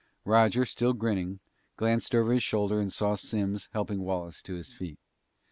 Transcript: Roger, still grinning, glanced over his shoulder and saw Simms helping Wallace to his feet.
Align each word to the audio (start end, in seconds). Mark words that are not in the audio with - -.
Roger, 0.25 0.65
still 0.65 0.93
grinning, 0.93 1.41
glanced 1.77 2.15
over 2.15 2.33
his 2.33 2.41
shoulder 2.41 2.79
and 2.79 2.91
saw 2.91 3.13
Simms 3.13 3.69
helping 3.71 4.01
Wallace 4.01 4.41
to 4.41 4.55
his 4.55 4.73
feet. 4.73 4.97